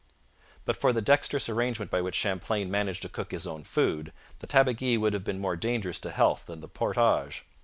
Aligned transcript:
But 0.65 0.77
for 0.77 0.91
the 0.93 1.01
dexterous 1.03 1.47
arrangement 1.47 1.91
by 1.91 2.01
which 2.01 2.15
Champlain 2.15 2.71
managed 2.71 3.03
to 3.03 3.07
cook 3.09 3.29
his 3.29 3.45
own 3.45 3.63
food, 3.63 4.11
the 4.39 4.47
tabagie 4.47 4.97
would 4.97 5.13
have 5.13 5.23
been 5.23 5.37
more 5.39 5.55
dangerous 5.55 5.99
to 5.99 6.09
health 6.09 6.47
than 6.47 6.59
the 6.59 6.67
portage. 6.67 7.45